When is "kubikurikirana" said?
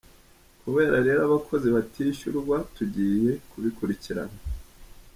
3.49-4.39